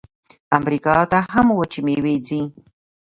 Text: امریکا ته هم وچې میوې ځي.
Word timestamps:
امریکا 0.57 0.95
ته 1.11 1.19
هم 1.31 1.47
وچې 1.57 1.81
میوې 1.85 2.15
ځي. 2.27 2.41